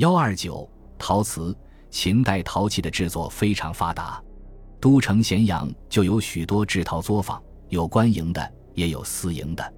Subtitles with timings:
[0.00, 0.66] 幺二九
[0.98, 1.54] 陶瓷，
[1.90, 4.18] 秦代陶器的制作非常发达，
[4.80, 7.38] 都城咸阳就有许多制陶作坊，
[7.68, 9.74] 有官营的，也有私营的。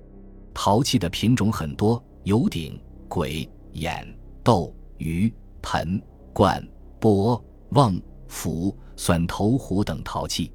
[0.54, 4.06] 陶器的品种很多，有鼎、簋、砚、
[4.44, 6.00] 斗、盂、盆、
[6.32, 6.64] 罐、
[7.00, 10.52] 钵、瓮、釜、蒜头壶等陶器，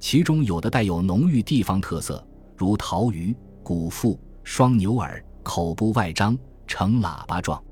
[0.00, 2.26] 其中有的带有浓郁地方特色，
[2.56, 6.34] 如陶盂、鼓腹、双牛耳、口部外张，
[6.66, 7.62] 呈喇叭状；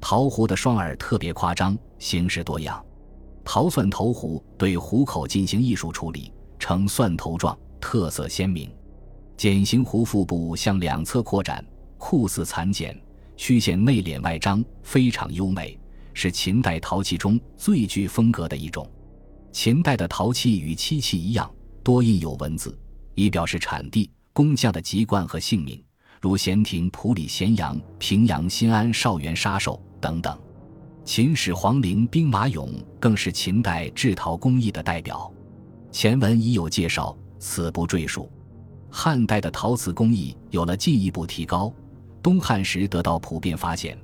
[0.00, 2.84] 陶壶的双耳特别夸张，形式多样。
[3.44, 8.70] 陶蒜头壶对壶口进行艺术处理，呈蒜头状，特色鲜明。
[9.36, 11.64] 茧形壶腹部向两侧扩展，
[11.98, 12.98] 酷似蚕茧，
[13.36, 15.78] 曲线内敛外张，非常优美，
[16.12, 18.88] 是秦代陶器中最具风格的一种。
[19.52, 21.50] 秦代的陶器与漆器一样，
[21.82, 22.78] 多印有文字，
[23.14, 25.82] 以表示产地、工匠的籍贯和姓名，
[26.20, 30.38] 如咸亭、普里、咸阳、平阳、新安、少元、杀手等等。
[31.02, 32.68] 秦始皇陵兵马俑
[33.00, 35.32] 更是秦代制陶工艺的代表，
[35.90, 38.30] 前文已有介绍，此不赘述。
[38.90, 41.72] 汉代的陶瓷工艺有了进一步提高，
[42.22, 43.98] 东汉时得到普遍发现，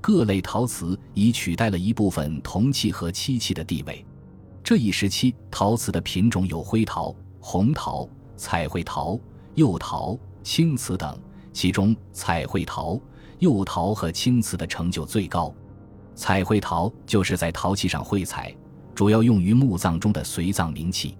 [0.00, 4.04] 各类陶瓷已取代了一部分铜器和漆器的地位。
[4.64, 9.18] 这一时期陶瓷的品种有灰陶、红陶、彩绘陶、
[9.54, 11.16] 釉陶、青瓷等，
[11.52, 13.00] 其中彩绘陶、
[13.40, 15.54] 釉陶和青瓷的成就最高。
[16.14, 18.54] 彩绘陶就是在陶器上绘彩，
[18.94, 21.16] 主要用于墓葬中的随葬冥器。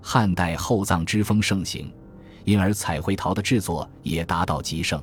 [0.00, 1.92] 汉代厚葬之风盛行。
[2.44, 5.02] 因而，彩绘陶的制作也达到极盛。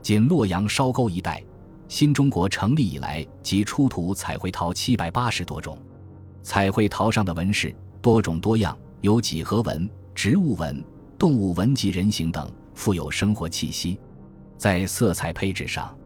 [0.00, 1.40] 仅洛阳烧沟一带，
[1.86, 5.78] 新中国成立以来即出土彩绘陶七百八十多种。
[6.42, 10.82] 彩绘陶上的纹饰多种多样，有几何纹、植物纹、
[11.16, 13.98] 动物纹及人形等，富有生活气息。
[14.56, 15.96] 在色彩配置上，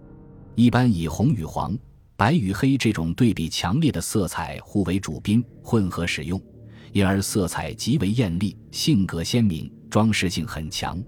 [0.55, 1.77] 一般以红与黄、
[2.17, 6.41] 白与黑这种对比强烈的色彩互为主宾，混合使用，
[6.93, 9.71] 因而色彩极为艳丽，性格鲜明。
[9.89, 11.03] 装饰性很强，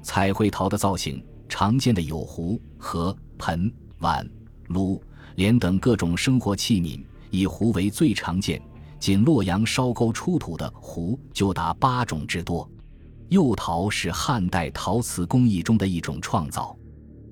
[0.00, 4.26] 彩绘陶的造型常见的有壶、盒、盆、碗、
[4.68, 5.02] 炉、
[5.34, 8.62] 莲等各种生活器皿，以壶为最常见。
[8.98, 12.66] 仅洛阳烧沟出土的壶就达八种之多。
[13.32, 16.76] 釉陶是汉代陶瓷工艺中的一种创造，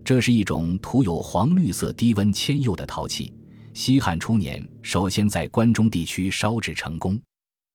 [0.03, 3.35] 这是一种涂有黄绿色低温铅釉的陶器。
[3.75, 7.21] 西汉初年，首先在关中地区烧制成功。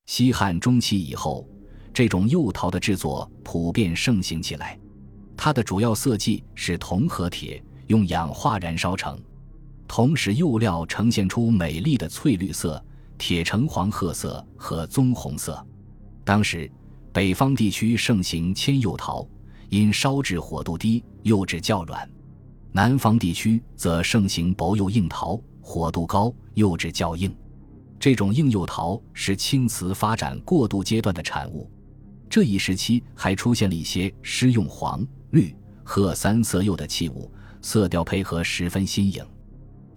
[0.08, 1.48] 西汉中期以后。
[1.94, 4.78] 这种釉陶的制作普遍盛行起来，
[5.38, 9.18] 它的主要色剂是铜和铁，用氧化燃烧成，
[9.88, 12.84] 铜使釉料呈现出美丽的翠绿色，
[13.18, 15.66] 铁呈黄褐色和棕红色。
[16.26, 16.70] 当时
[17.16, 19.26] 北方地区盛行铅釉陶，
[19.70, 22.06] 因烧制火度低，釉质较软；
[22.74, 27.34] 南方地区则盛行薄釉硬陶，火度高，釉质较硬。
[27.98, 31.72] 这种硬釉陶是青瓷发展过渡阶段的产物。
[32.30, 35.02] 这一时期还出现了一些施用黄、
[35.32, 35.56] 绿、
[35.86, 39.26] 褐三色釉的器物，色调配合十分新颖。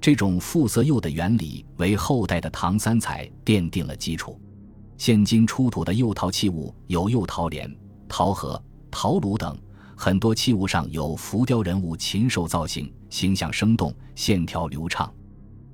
[0.00, 4.40] 这种复色釉的原理为后代的唐三彩奠定了基础。
[4.98, 7.74] 现今出土的釉陶器物有釉陶莲、
[8.06, 9.58] 陶盒、陶炉等，
[9.96, 15.10] 很多器物上有浮雕人物、禽兽造型，形象生动，线条流畅。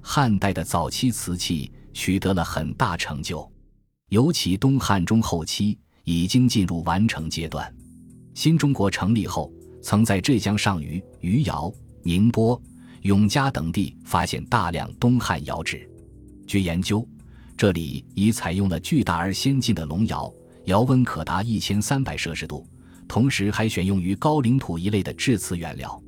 [0.00, 3.50] 汉代的早期瓷器取得了很大成就，
[4.10, 5.76] 尤其东汉中后期。
[6.06, 7.74] 已经进入完成阶段。
[8.34, 12.60] 新中国成立后，曾在浙江上虞、余姚、宁波、
[13.00, 15.90] 永嘉等地发现大量东汉窑址。
[16.46, 17.08] 据研究，
[17.56, 20.32] 这里已采用了巨大而先进的龙窑，
[20.64, 22.66] 窑温可达一千三百摄氏度，
[23.06, 26.02] 同时还选用于高岭土一类的制瓷原料。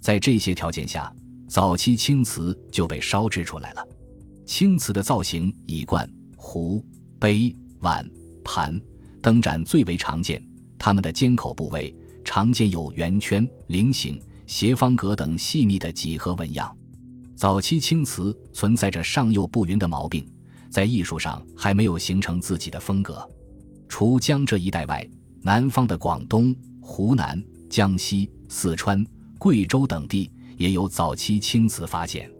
[0.00, 1.12] 在这些条件下，
[1.48, 3.86] 早期青瓷就被烧制出来了。
[4.44, 6.84] 青瓷的造型以罐、壶、
[7.18, 8.08] 杯、碗、
[8.44, 8.80] 盘。
[9.22, 10.44] 灯盏最为常见，
[10.76, 11.94] 它们的尖口部位
[12.24, 16.76] 常见有圆圈、菱形、斜方格等细密的几何纹样。
[17.36, 20.26] 早期青瓷存在着上釉不匀的毛病，
[20.72, 23.28] 在艺术上还没有形成自己的风格。
[23.88, 25.06] 除江浙一带外，
[25.42, 29.04] 南方的广东、湖南、江西、四川、
[29.38, 32.30] 贵州等地也有早期青瓷发现，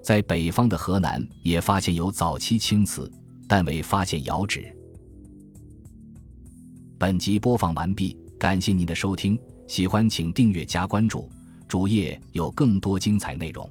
[0.00, 3.10] 在北方的河南也发现有早期青瓷，
[3.48, 4.64] 但未发现窑址。
[6.98, 9.36] 本集播放完毕，感谢您的收听，
[9.66, 11.28] 喜欢请订阅加关注，
[11.66, 13.68] 主页有更多精彩内容。